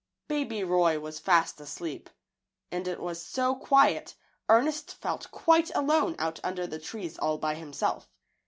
Baby 0.27 0.63
Roy 0.63 0.99
was 0.99 1.19
fast 1.19 1.61
asleep, 1.61 2.09
and 2.71 2.87
it 2.87 2.99
was 2.99 3.23
so 3.23 3.53
quiet 3.55 4.15
Ernest 4.49 4.95
felt 4.95 5.29
quite 5.29 5.69
alone 5.75 6.15
out 6.17 6.39
under 6.43 6.65
the 6.65 6.79
trees 6.79 7.19
all 7.19 7.37
by 7.37 7.53
himself. 7.53 8.09